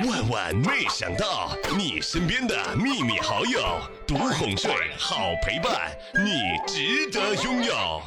[0.00, 8.02] 万万没想到，你身边的秘密好友，独哄睡，好陪伴，你值得拥有。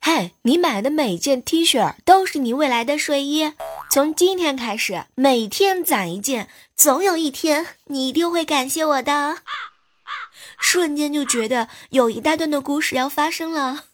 [0.00, 3.52] 嘿，你买的每件 T 恤都是你未来的睡衣。
[3.94, 9.36] 从今天开始，每天攒一件，总有一天你一定会感谢我的。
[10.58, 13.84] 瞬间就觉得有一大段的故事要发生了。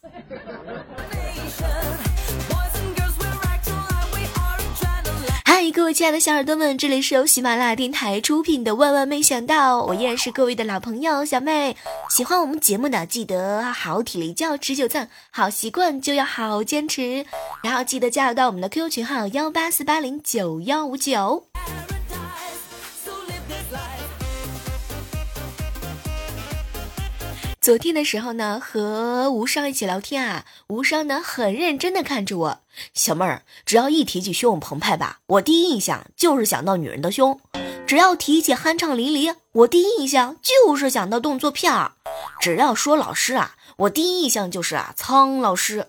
[5.73, 11.77] 各位亲爱的小耳朵们，这里是由喜马拉雅电台出品的《万万没想到》，我依然是各位的老朋友小妹。
[12.09, 17.25] 喜欢我们节目的，记得好体力就要持久战，好习惯就要好坚持，
[17.63, 21.45] 然后记得加入到我们的 QQ 群号幺八四八零九幺五九。
[27.61, 32.61] 昨天的时候呢，和无伤一起聊天啊，无伤呢很认真的看着我，
[32.95, 37.35] 小妹儿，只要一提起汹涌澎湃吧，我第一印象就是想到女人的胸；
[37.85, 41.91] 只要提起酣畅淋漓，我第一印象就是想到动作片儿；
[42.39, 45.83] 只要说老师啊，我第一印象就是啊苍老师；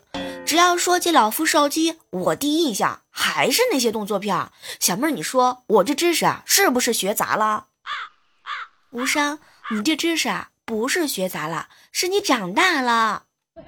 [0.45, 4.53] 只要说起老夫少妻，我第一印象还是那些动作片儿。
[4.79, 7.69] 小妹儿，你说我这知识啊，是不是学杂了？
[8.91, 9.39] 无伤，
[9.71, 10.51] 你这知识啊。
[10.65, 13.25] 不是学杂了，是你长大了。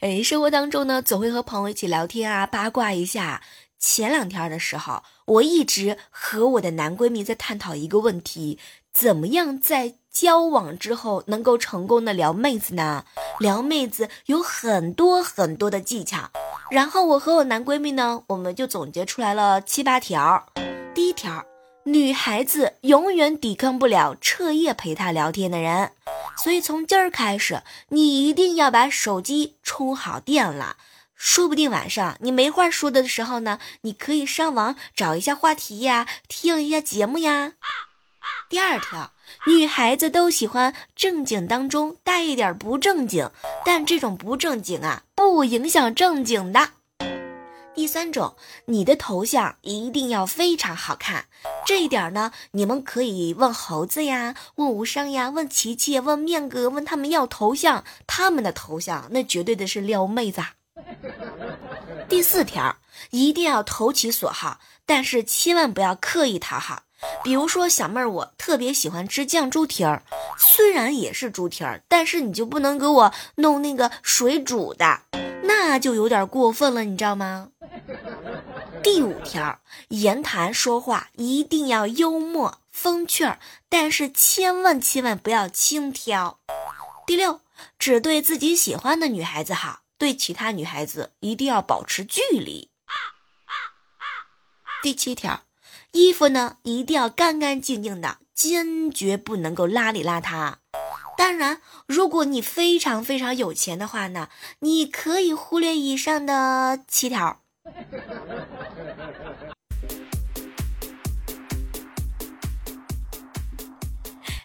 [0.00, 3.42] 哎，生活当中呢，总会和朋友一起聊天啊，八卦一下。
[3.78, 8.58] 前两天的时候，我一直和我的男闺蜜在探讨一个问题：
[8.92, 13.04] 怎么样在交往之后能够成功的撩妹子呢？
[13.38, 16.30] 撩妹子有很多很多的技巧。
[16.70, 20.46] 然后我和我男闺蜜呢，我们就总结出来了七八条。
[20.94, 21.44] 第一条，
[21.84, 25.92] 女孩子永远抵抗不了彻夜陪她聊天的人，
[26.36, 30.76] 所以从今儿开始，你一定要把手机充好电了。
[31.14, 37.52] 说不定晚上你没话说的时候呢，你可以上网找一下话题呀，听一下节目呀。
[38.50, 39.12] 第二条。
[39.46, 43.30] 女孩子都喜欢正经当中带一点不正经，
[43.64, 46.70] 但这种不正经啊，不影响正经的。
[47.72, 48.34] 第三种，
[48.64, 51.26] 你的头像一定要非常好看，
[51.64, 60.42] 这一点呢，你们可以问猴子呀，问无伤呀，问琪琪，问面哥，问他们要头像，他们的头像那绝对的是撩妹子。
[62.08, 62.76] 第四条，
[63.10, 66.82] 一定要投其所好，但是千万不要刻意讨好。
[67.22, 70.02] 比如说，小妹儿，我特别喜欢吃酱猪蹄儿，
[70.38, 75.02] 虽然也是猪蹄儿，但是你就不能给我弄那个水煮的，
[75.44, 77.48] 那就有点过分了，你知道吗？
[78.82, 83.38] 第五条，言谈说话一定要幽默风趣儿，
[83.68, 86.38] 但是千万千万不要轻佻。
[87.06, 87.40] 第六，
[87.78, 92.70] 只对自己喜欢的女孩子好，对其他女孩子一定要保持距离。
[94.82, 95.42] 第七条。
[95.92, 100.54] 衣服呢，一定要干干净净的，坚决不能够邋里邋遢。
[101.16, 104.28] 当然，如果你非常非常有钱的话呢，
[104.60, 107.40] 你可以忽略以上的七条。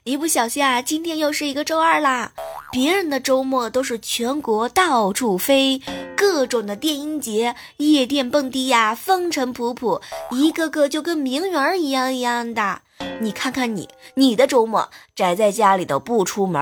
[0.08, 2.32] 一不小心啊，今天又是一个周二啦。
[2.72, 5.82] 别人的周末都是全国到处飞，
[6.16, 10.00] 各种的电音节、夜店蹦迪呀，风尘仆仆，
[10.30, 12.84] 一个个就跟名媛一样一样的。
[13.20, 16.62] 你看看你，你的周末宅在家里头不出门，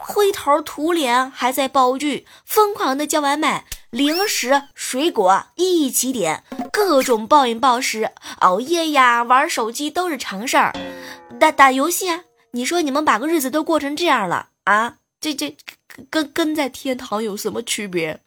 [0.00, 10.74] 灰头土脸还在煲剧，疯狂的叫外卖，零食、水果一起点，各种暴饮暴食，熬夜呀，玩手机都是常事儿，
[11.38, 12.20] 打打游戏啊。
[12.52, 14.96] 你说你们把个日子都过成这样了啊？
[15.20, 15.56] 这这
[16.08, 18.20] 跟跟在天堂有什么区别？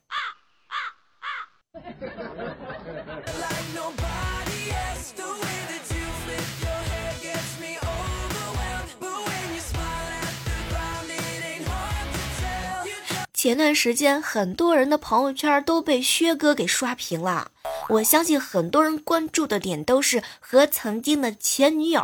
[13.33, 17.49] 前段时间，很多人的朋友圈都被薛哥给刷屏了。
[17.91, 22.01] 我相信很多人关注的点都是和曾经的前女友、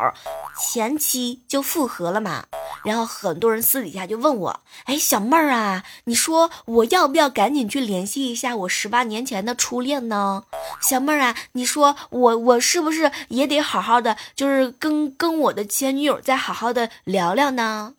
[0.59, 2.45] 前妻就复合了嘛。
[2.83, 10.43] 然后很多人私底下就问我：“哎，小妹儿啊，你说我要不要赶紧去联系一下我十八年前的初恋呢？
[10.81, 17.93] 小妹儿啊，你说我我是不是也得好好的，就是跟跟我的前女友再好好的聊聊呢？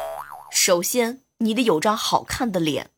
[0.50, 2.90] 首先，你得有张好看的脸。”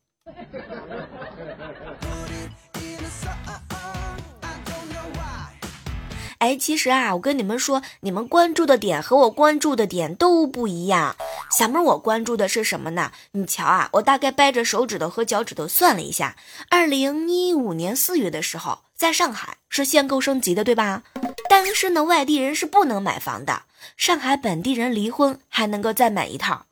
[6.41, 11.15] 哎，其实啊，我跟你们说，你们关注的点和我关注的点都不一样。
[11.51, 13.11] 小妹，我关注的是什么呢？
[13.33, 16.35] 你瞧啊，我大概掰着手指头和脚趾头算了一下，
[16.71, 21.03] 二零一五年四月的时候，在上海是限购升级的，对吧？
[21.47, 23.61] 但是呢，外地人是不能买房的，
[23.95, 26.65] 上海本地人离婚还能够再买一套。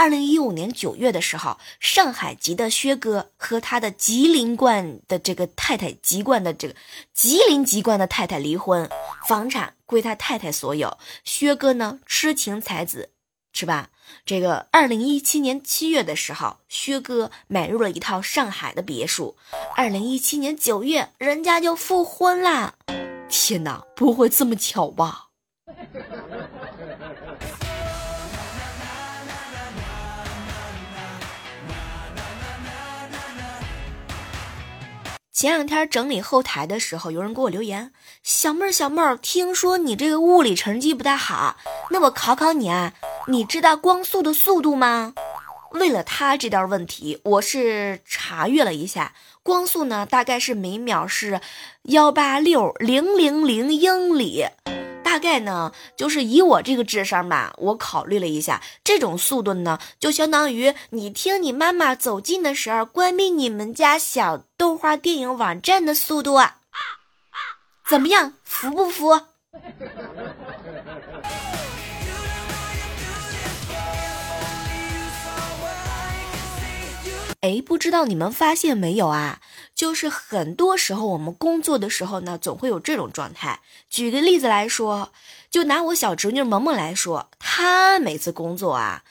[0.00, 6.74] 二零一五年九月的时候，上海籍的薛哥和他的吉林冠的这个太太吉冠的这个
[7.12, 8.88] 吉林籍贯的太太离婚，
[9.28, 10.96] 房产归他太太所有。
[11.22, 13.10] 薛哥呢，痴情才子，
[13.52, 13.90] 是吧？
[14.24, 19.36] 这个二零一七年七月的时候，薛哥买入了一套上海的别墅。
[19.76, 22.72] 二零一七年九月，人家就复婚啦！
[23.28, 25.26] 天哪，不会这么巧吧？
[35.40, 37.92] 前两天整理后台的时候，有人给我留言
[38.22, 41.56] ：“小妹儿，小妹儿，听说你这个物理成绩不太好，
[41.88, 42.92] 那我考考你啊，
[43.26, 45.14] 你知道光速的速度吗？”
[45.72, 51.40] 为了他这道问题，我是查阅了一下，光速呢大概是每秒是
[51.84, 54.44] 幺八六零零零英里。
[55.10, 66.58] 大概呢，就是以我这个智商吧，我考虑了一下，这种速度呢，就相当于你听你妈妈走近的时候关闭你们家小动画电影网站的速度啊，
[67.88, 69.20] 怎么样，服不服？
[77.40, 79.40] 哎，不知道你们发现没有啊？
[79.80, 83.60] 就是很多时候我们工作的时候呢，总会有这种状态。
[83.88, 85.10] 举个例子来说，
[85.50, 89.02] 就拿我小侄女萌萌来说，她每次工作啊，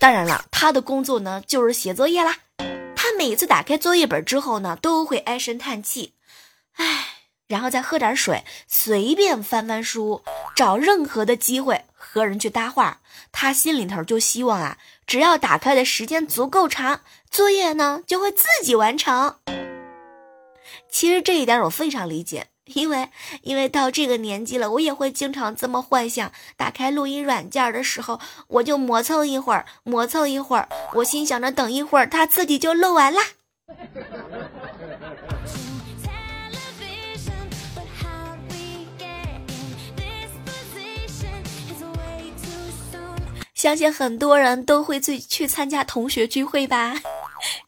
[0.00, 2.38] 当然了，她的工作呢就是写作业啦。
[2.96, 6.14] 她每次打开作业本之后呢，都会唉声叹气，
[6.74, 7.06] 唉，
[7.46, 10.24] 然后再喝点水，随便翻翻书，
[10.56, 12.98] 找任何的机会和人去搭话。
[13.30, 19.36] 她心里头就希望啊，只要打开的时间足够长，作业呢就会自己完成。
[20.88, 23.10] 其实这一点我非常理解，因为
[23.42, 26.32] 因为到这个年纪了，我也会经常这么幻想。
[26.56, 28.18] 打开录音软件的时候，
[28.48, 33.22] 我就磨蹭一会儿，磨蹭一会儿，我心想着等一会儿它自己就录完啦。
[43.54, 46.94] 相信很多人都会去去参加同学聚会吧。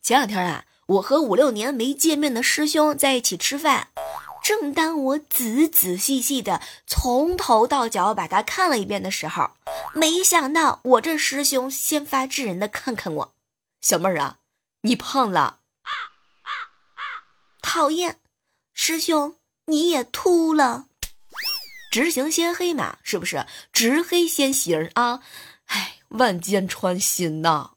[0.00, 0.64] 前两天啊。
[0.88, 3.88] 我和五六年没见面的师兄在一起吃饭，
[4.42, 9.50] 正当我仔仔细细的从头到脚把他看了一遍的时候，
[9.92, 13.34] 没想到我这师兄先发制人的看看我，
[13.82, 14.38] 小妹儿啊，
[14.80, 15.58] 你胖了，
[17.60, 18.18] 讨厌，
[18.72, 19.36] 师兄
[19.66, 20.86] 你也秃了，
[21.90, 23.44] 直行先黑嘛，是不是？
[23.74, 25.20] 直黑先行啊，
[25.66, 27.72] 哎，万箭穿心呐。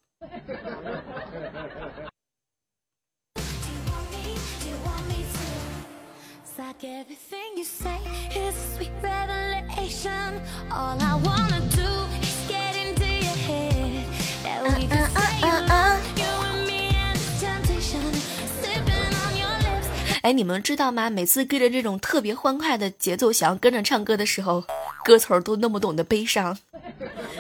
[20.23, 21.09] 哎，你们知道吗？
[21.09, 24.63] 每次跟着这种特别欢快的节奏，想要跟着唱歌的时候，
[25.03, 26.57] 歌词儿都那么懂得悲伤，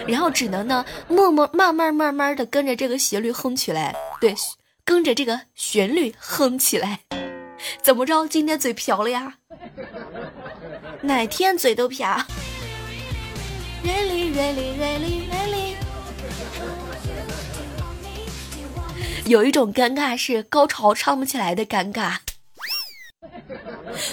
[0.07, 4.35] 然后只能呢默默慢慢慢慢的跟着这个旋律哼起来，对，
[4.83, 6.99] 跟着这个旋律哼起来。
[7.81, 8.27] 怎么着？
[8.27, 9.35] 今天嘴瓢了呀？
[11.01, 12.25] 哪天嘴都瓢？
[19.25, 22.17] 有一种尴尬是高潮唱不起来的尴尬，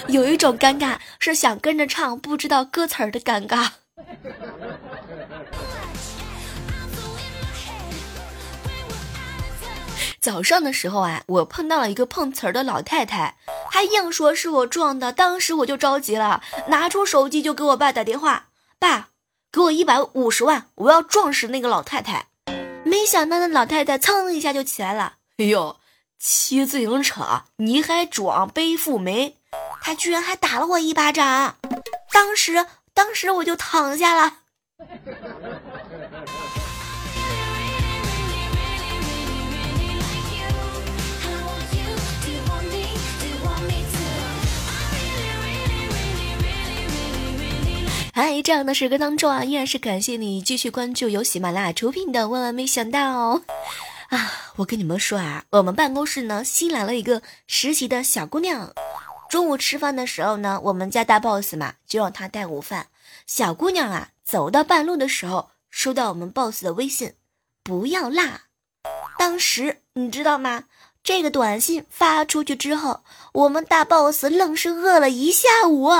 [0.07, 3.71] 有一种尴尬是想跟着唱不知道歌词儿的尴尬。
[10.21, 13.37] 早上的时候啊，我碰到了一个碰瓷儿的老太太，
[13.71, 15.13] 还硬说是我撞的。
[15.13, 18.49] 当时我就着急了，拿出手机就给我爸打电话
[18.79, 19.09] ：“爸，
[19.53, 22.27] 给我一百五十万，我要撞死那个老太太。”
[22.85, 25.15] 没想到那老太太噌一下就起来了。
[25.37, 25.77] 哎呦，
[26.19, 29.37] 骑自行车你还装背负没？
[29.81, 31.57] 他居然还打了我一巴掌。
[32.13, 34.39] 当时，当时我就躺下了。
[48.21, 53.43] 嗨，这样的时刻当中啊，依然是感谢你继续关注由喜马拉雅出品的《万万没想到》哦
[54.11, 54.33] 啊！
[54.57, 58.73] 我跟你们说啊，我们办公室呢新来了一个实习的小姑娘，
[59.31, 62.89] 中午吃饭的时候呢，我们家大 boss 嘛，就让她带午饭。
[63.25, 67.13] 小姑娘啊，走到半路的时候，收到我们 boss 的微信，
[67.63, 68.47] 不要辣。
[69.17, 70.65] 当时你知道吗？
[71.05, 75.93] 这个短信发出去之后，我们大 boss 愣是饿了一下午！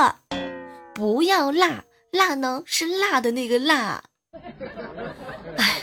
[0.93, 4.03] 不要辣，辣呢是辣的那个辣。
[5.57, 5.81] 哎，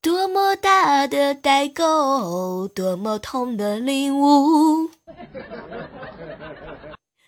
[0.00, 4.90] 多么大的代沟，多么痛的领悟，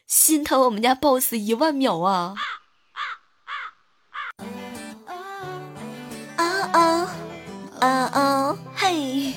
[0.06, 2.34] 心疼我们家 boss 一万秒啊！
[6.36, 7.16] 啊啊
[7.80, 8.58] 啊啊！
[8.74, 9.34] 嘿。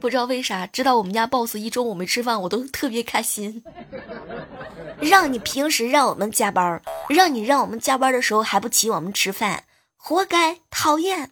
[0.00, 3.62] 不知道为啥，知道我们家 boss 一中午没吃饭，我都特别开心。
[5.00, 9.64] 让你平时让我们加班，让你让我们加班的时候还不请我们吃饭，
[9.96, 11.30] 活该，讨厌。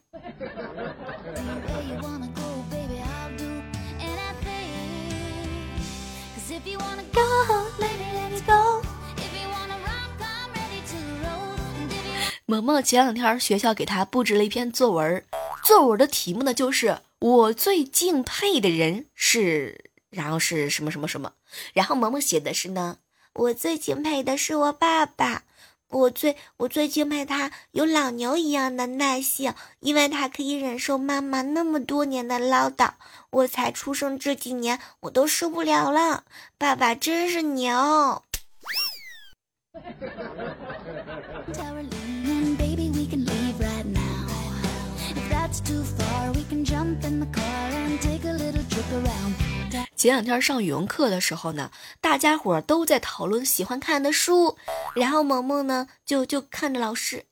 [12.49, 15.25] 萌萌前两天学校给他布置了一篇作文，
[15.65, 21.33] 作文的题目呢就是我最敬佩的人是，然后是什么什么什么，
[21.73, 22.99] 然后萌萌写的是呢，
[23.37, 25.43] 我最敬佩的是我爸爸，
[25.91, 32.93] 我最我最敬佩他有老牛一样的耐性，因为他可以忍受妈妈那么多年的唠叨，
[33.31, 36.25] 我才出生这几年我都受不了了，
[36.57, 38.23] 爸爸真是牛。
[49.97, 51.71] 前两天上语文课的时候呢，
[52.03, 54.59] 大家伙都在讨论喜欢看的书，
[54.95, 57.25] 然后萌萌呢就就看着老师，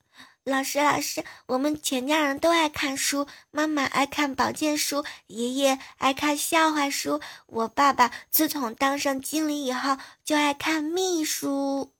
[0.45, 11.93] 老师老师，我们全家人都爱看书，妈妈爱看保健书，爷爷爱看笑话书，我爸爸自从当上经理以后就爱看秘书。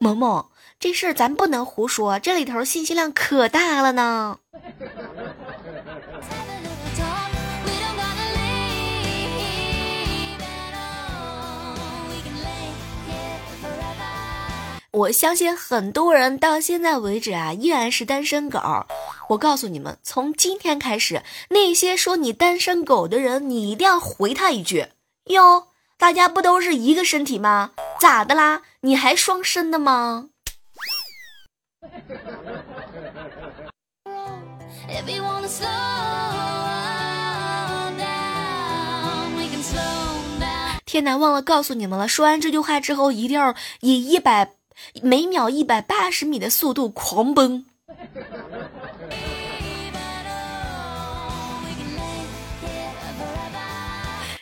[0.00, 4.40] 萌萌，这事儿咱不能胡说，这里头信息量可大了呢。
[14.92, 18.58] 我相信很多人到现在为止啊，依然是单身狗。
[19.28, 24.88] 我告诉你们，从今天开始，那些说你单身狗的人，你一定要回他一句：
[25.26, 27.70] 哟，大家不都是一个身体吗？
[28.00, 28.62] 咋的啦？
[28.80, 30.30] 你还双身的吗？
[40.84, 42.08] 天哪，忘了告诉你们了。
[42.08, 44.50] 说完这句话之后，一定要以一百
[45.02, 47.64] 每秒一百八十米的速度狂奔。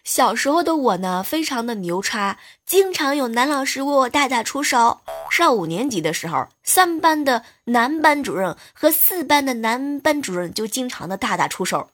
[0.05, 5.01] 小时候的我呢，非常的牛叉，经常有男老师为我大打出手。
[5.31, 11.91] 上五年级的时候，三班的男班主任和四班的男班主任就经常的大打出手。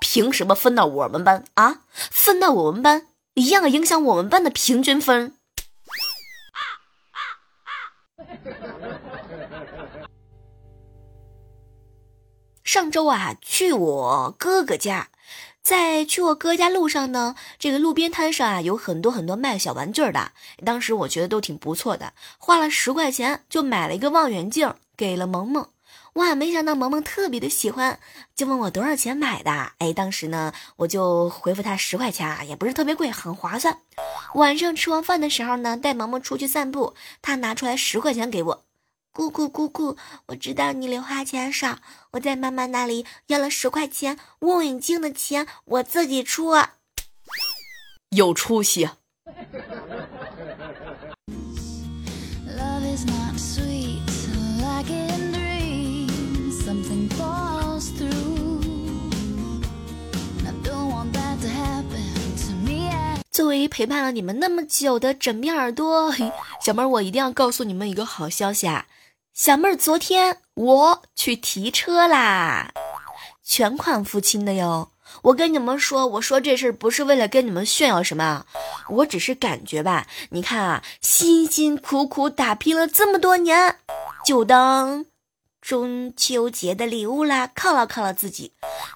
[0.00, 1.78] 凭什么分到我们班啊？
[2.10, 5.34] 分到我们班，一样影响我们班的平均分。
[12.62, 15.08] 上周啊，去我哥哥家。
[15.62, 20.32] 在去我哥家路上呢，这个路边摊上啊有很多很多卖小玩具的，
[20.62, 25.70] 当时我觉得都挺不错的，花了十块钱就买了一个望远镜给了萌萌，
[26.14, 27.98] 哇，没想到萌萌特别的喜欢，
[28.36, 33.78] 就问我多少钱买的，哎，当时呢我就回复他十块钱啊，也不是特别贵，很划算。
[34.34, 38.64] 晚上吃完饭的时候呢，带萌萌出去散步，他拿出来十块钱给我。
[39.12, 41.78] 姑姑姑姑，我知道你零花钱少，
[42.12, 46.52] 我在妈妈那里要了十块钱望远镜的钱，我自己出。
[48.10, 48.88] 有出息。
[63.68, 66.12] 陪伴了你们那么久的枕边耳朵，
[66.60, 68.86] 小妹儿，我一定要告诉你们一个好消息啊！
[69.32, 72.72] 小妹儿，昨天我去提车啦，
[73.42, 74.90] 全款付清的哟。
[75.22, 78.46] 我跟你们说，我说这事儿不是为了跟你们炫耀什么，
[78.88, 80.06] 我只是感觉吧。
[80.30, 83.76] 你看啊，辛辛苦苦打拼了这么多年，
[84.24, 85.06] 就当
[85.60, 88.52] 中秋节的礼物啦，犒劳犒劳自己。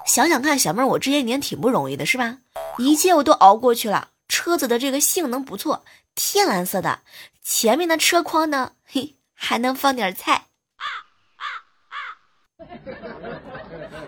[0.07, 2.39] 想想看，小妹儿，我这些年挺不容易的，是吧？
[2.79, 4.09] 一切我都熬过去了。
[4.29, 7.01] 车子的这个性能不错，天蓝色的，
[7.43, 9.17] 前面的车筐呢， 嘿。
[9.41, 10.47] 还能放点菜。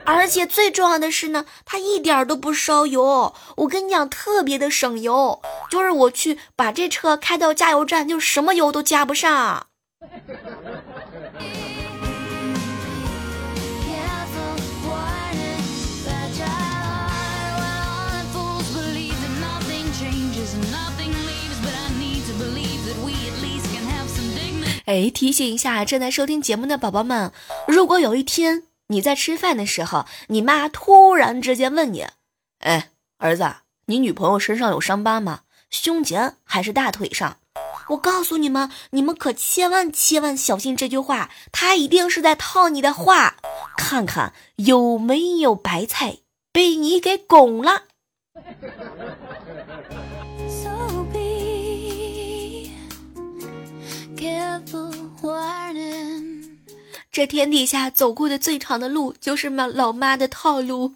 [0.04, 3.32] 而且最重要的是呢，它一点都不烧油。
[3.58, 5.40] 我跟你讲，特别的省油。
[5.70, 9.68] 就是我去把这车开到加油站，就什么油都加不上。
[24.90, 27.30] 哎，提醒一下正在收听节目的宝宝们，
[27.68, 32.08] 如果有一天你在吃饭的时候，你妈突然之间问你
[32.58, 33.48] ：“哎，儿子，
[33.86, 35.42] 你女朋友身上有伤疤吗？
[35.70, 37.36] 胸前还是大腿上？”
[37.90, 43.36] 我告诉你们，你们可千万千万小心这句话，她一定是在套你的话，
[43.76, 46.18] 看看有没有白菜
[46.50, 47.84] 被你给拱了。
[57.12, 60.94] 这天底下走过的最长的路，就是妈老妈的套路。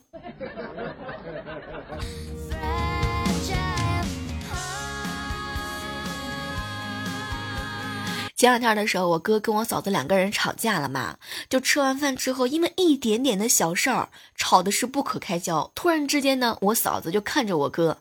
[8.37, 11.19] 前两天的时候，我哥跟我嫂子两个人吵架了嘛，
[11.49, 15.71] 就吃完饭之后，因为一点点的小事儿，吵的是不可开交。
[15.75, 17.99] 突然之间呢，我嫂子就看着我哥，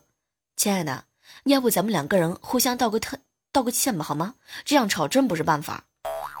[0.56, 1.04] 亲爱的，
[1.44, 3.18] 要不咱们两个人互相道个特
[3.54, 4.34] 道个歉吧，好吗？
[4.64, 5.84] 这样吵真不是办法。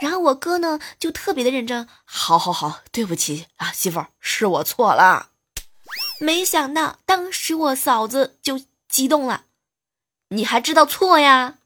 [0.00, 5.28] 然后我哥呢就特别的认真，好好好，对不起啊，媳妇儿，是我错了。
[6.20, 9.44] 没想到当时我嫂子就激动了，
[10.30, 11.58] 你还知道错呀？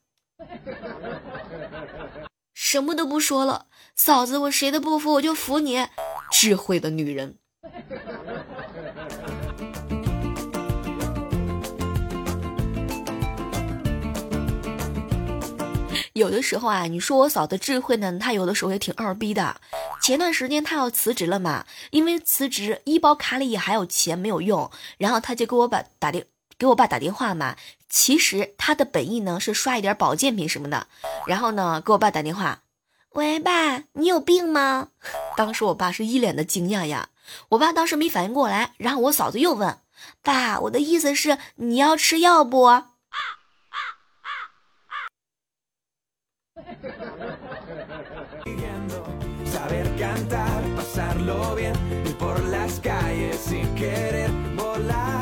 [2.52, 5.88] 什么都不说了，嫂子，我谁都不服，我就服你，
[6.30, 7.38] 智慧的女人。
[16.18, 19.60] 有的时候啊，你说我嫂子智慧呢，她有的时候也挺二逼的。
[20.02, 26.26] 前段时间她要辞职了嘛，因为辞职医保卡里也还有钱没有用，然后她就给我爸打电
[26.58, 27.56] 给我爸打电话嘛。
[27.88, 30.88] 其实她的本意呢是刷一点保健品什么的，
[31.26, 32.62] 然后呢给我爸打电话，
[33.14, 34.88] 喂爸，你有病吗？
[35.38, 37.08] 当时我爸是一脸的惊讶呀，
[37.50, 39.78] 我爸当时没反应过来，然后我嫂子又问，
[40.22, 42.82] 爸，我的意思是你要吃药不？
[49.44, 55.17] Saber cantar, pasarlo bien, ir por las calles sin querer volar.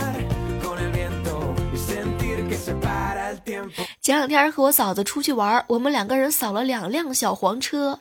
[4.03, 8.01] 前两天和我嫂子出去玩，我们两个人扫了两辆小黄车。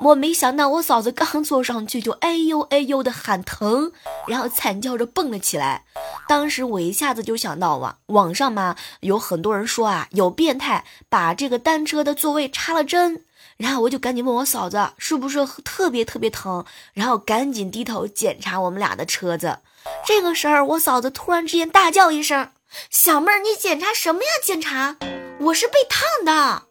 [0.00, 3.92] 我没想到我嫂子刚坐上去就哎呦哎呦的喊疼，
[4.26, 5.84] 然后惨叫着蹦了起来。
[6.28, 13.24] 当时我一下子就想到啊，网上嘛有很多人说啊，有变态把这个单车的座位插了针。
[13.56, 19.60] 然后我就赶紧问我嫂子是不是特别特别疼，然后赶紧低头检查我们俩的车子。
[20.04, 22.50] 这个时候，我嫂子突然之间大叫一声
[22.90, 24.28] ：“小妹儿，你检查什么呀？
[24.42, 24.96] 检查？
[25.40, 26.64] 我是被烫的。”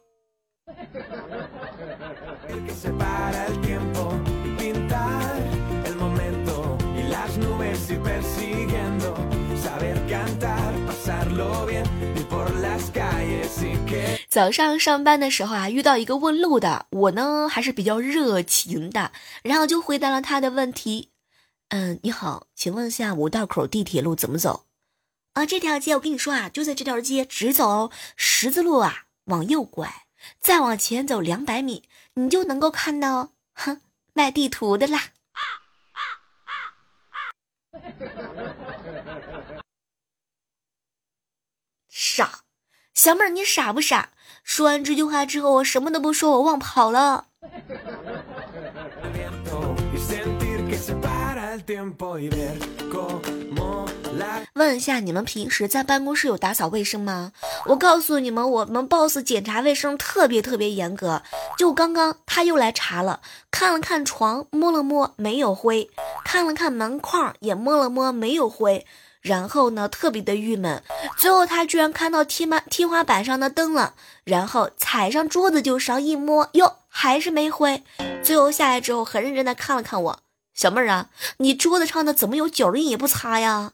[14.28, 21.10] 早上上班的时候啊，遇到一个问路的，我呢还是比较热情的，然后就回答了他的问题。
[21.70, 24.66] 嗯，你好，请问下五道口地铁路怎么走？
[25.36, 30.06] 啊，这条街我跟你说啊，就在这条街直走十字路啊，往右拐，
[30.40, 33.82] 再往前走两百米，你就能够看到哼
[34.14, 35.10] 卖地图的啦。
[41.90, 42.40] 傻，
[42.94, 44.12] 小妹儿，你傻不傻？
[44.42, 47.28] 说完这句话之后，我什么都不说，我忘跑了。
[54.54, 57.32] 问一下，你们平时在办公室有打扫卫生吗？
[57.66, 61.22] 我告诉你们，我们 boss 检查卫生特别特别严格。
[61.58, 65.88] 就刚刚他又来查了，看了看床，摸了摸，没有灰；
[66.24, 68.86] 看了看门框，也摸了摸，没有灰。
[69.20, 70.82] 然后呢，特别的郁闷。
[71.16, 77.82] 最后他居然看到天板天花板上的灯了，然后踩上桌子就上一摸，哟，还是没灰。
[78.22, 80.18] 最后下来之后，很认真的看了看我，
[80.56, 83.72] 小妹儿啊，你桌子上的怎么有脚印也不擦呀？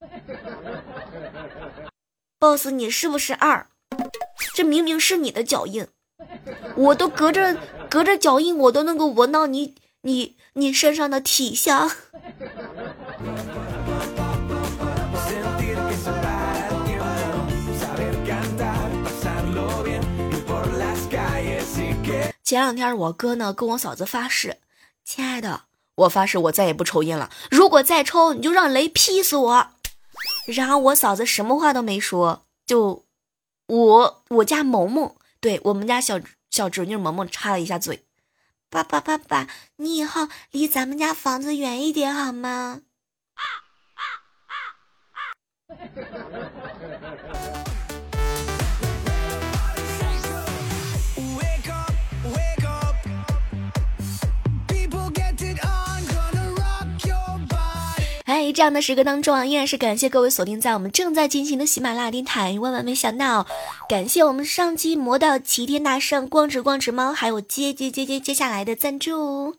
[2.40, 3.68] boss，你是不是二？
[4.52, 5.86] 这明明是你的脚印，
[6.74, 7.56] 我都隔着
[7.88, 11.88] 隔着脚印，我都能够闻到你你你身上的体香。
[22.42, 24.56] 前两天我哥呢跟我嫂子发誓，
[25.04, 25.64] 亲爱的，
[25.96, 27.30] 我发誓我再也不抽烟了。
[27.50, 29.70] 如果再抽，你就让雷劈死我。”
[30.46, 33.04] 然后我嫂子什么话都没说，就
[33.66, 38.04] 我我家萌萌，对我们家小小侄女萌萌插了一下嘴
[38.70, 42.82] ：“爸爸爸爸，你以后离咱们家房子远一点好吗？”
[43.34, 43.42] 啊
[43.94, 44.02] 啊
[44.46, 45.74] 啊
[47.64, 47.71] 啊
[58.52, 62.58] 这样的时刻当中啊，依然是感谢各位锁定在我们正在进行的喜马拉雅电台。
[62.60, 63.46] 万万没想到，
[63.88, 69.56] 感谢我们上期魔道齐天大圣光直光直猫，还有接接接接接下来的赞助。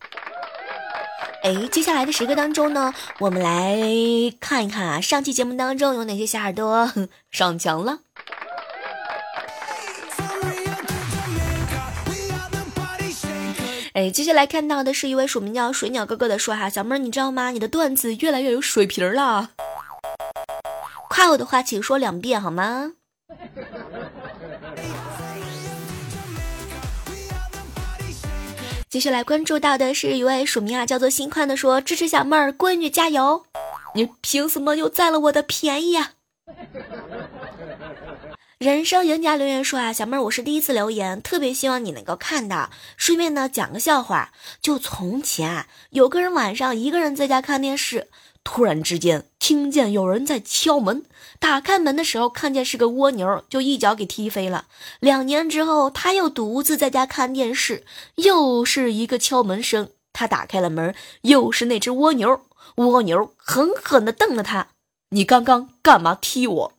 [1.42, 3.76] 哎，接下来的时刻当中呢，我们来
[4.40, 6.90] 看一看啊，上期节目当中有哪些小耳朵
[7.30, 7.98] 上墙了。
[13.94, 17.52] 哎，接下来看到的是一位署名叫水鸟哥哥的说哈，小妹儿你知道吗？
[17.52, 19.50] 你的段子越来越有水平了，
[21.08, 22.94] 夸我的话请说两遍好吗？
[28.90, 33.44] 接下来关注到的是一位署名啊叫做心宽的说支持小妹儿，闺女加油！
[33.94, 36.14] 你凭什么又占了我的便宜啊？
[38.64, 42.70] 人生赢家留言说啊，小妹儿，我是第一次留言，特别希望你能够看到。
[42.96, 48.08] 顺便呢讲个笑话，就从前啊，有个人晚上一个人在家看电视，
[48.42, 51.04] 突然之间听见有人在敲门，
[51.38, 54.64] 打开门的时候看见是个蜗牛，就一脚给踢飞了。
[54.98, 62.40] 两年之后，他又独自在家看电视，又是一个敲门声，他打开了门，又是那只蜗牛，
[62.76, 64.68] 蜗牛狠狠地瞪了他，
[65.10, 66.72] 你刚刚干嘛踢我？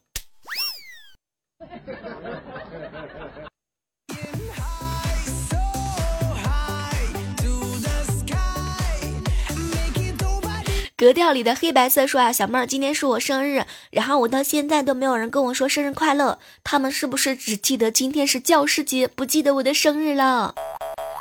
[10.98, 20.56] 格调里的黑白色说啊，小妹儿，今天是我生日，然后我到现在都没有人跟我说生日快乐，他们是不是只记得今天是教师节，不记得我的生日了？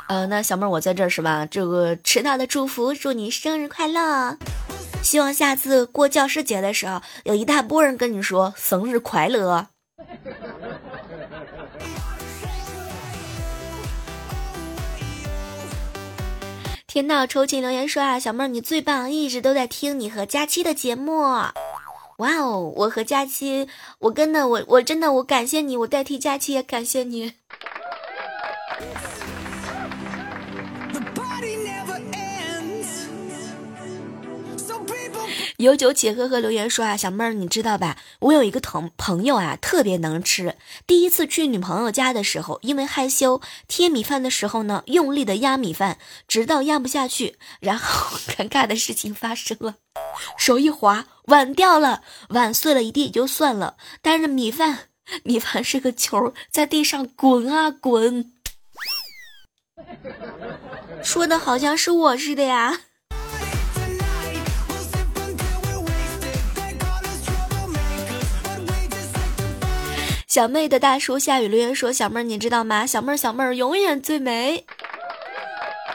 [0.07, 1.45] 呃，那小妹儿我在这儿是吧？
[1.45, 4.37] 这个迟到的祝福，祝你生日快乐！
[5.03, 9.67] 希望下次过教师节的时候，有一大波人跟你说生日快乐。
[16.87, 21.21] 听到抽筋留言说啊，小妹你最棒，一直都在听你和佳期的节目。
[22.17, 23.67] 哇哦，我和佳期，
[23.99, 27.33] 我真的，我我真的，我感谢你，我代替佳期也感谢你。
[35.65, 37.97] 有酒且喝喝留言说啊，小妹儿你知道吧？
[38.19, 40.55] 我有一个同朋友啊，特别能吃。
[40.85, 45.97] 第一次去女朋友家的时候，因为害羞，贴米饭的时候呢，用力的压米饭，
[46.27, 49.75] 直到压不下去，然后尴尬的事情发生了，
[50.37, 54.89] 手一滑，碗掉了，碗碎了一地也就算了，但是米饭，
[55.23, 58.31] 米饭是个球，在地上滚啊滚，
[61.03, 62.81] 说的好像是我似的呀。
[70.35, 72.85] 小妹的大叔下雨留言说：“小妹儿，你知道吗？
[72.85, 74.65] 小妹儿，小妹儿永远最美。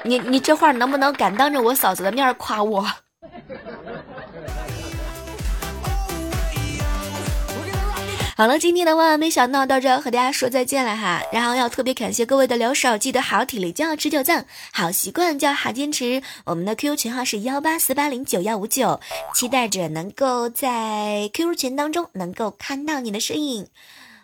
[0.02, 2.86] 你你这话能不能敢当着我嫂子的面夸我？”
[8.34, 11.20] 好了，今天的万万没想到到这和大家说再见了哈。
[11.30, 16.22] 然后要特别感谢各位的留守，记得好体力就要持久战，好习惯就要好坚持。
[16.46, 19.00] 我们的 QQ 群号是幺八四八零九幺五九，
[19.34, 23.68] 期待着能够在 QQ 群当中能够看到你的身影。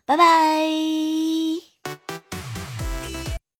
[0.06, 1.66] 拜拜。